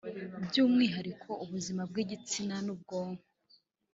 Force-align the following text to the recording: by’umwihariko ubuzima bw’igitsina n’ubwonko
by’umwihariko 0.45 1.29
ubuzima 1.43 1.81
bw’igitsina 1.89 2.55
n’ubwonko 2.65 3.25